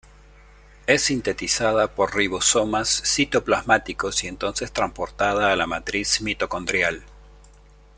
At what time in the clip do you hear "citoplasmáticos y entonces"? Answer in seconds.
3.05-4.71